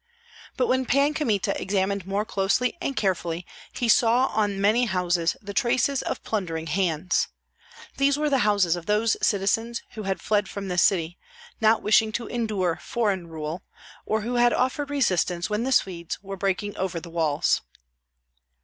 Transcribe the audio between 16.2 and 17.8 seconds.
were breaking over the walls.